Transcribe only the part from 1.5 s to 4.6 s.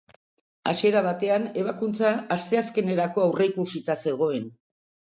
ebakuntza asteazkenerako aurreikusita zegoen.